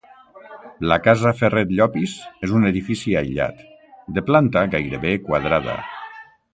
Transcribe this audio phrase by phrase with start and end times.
[0.91, 2.15] La casa Ferret Llopis
[2.49, 3.63] és un edifici aïllat,
[4.19, 5.83] de planta gairebé quadrada.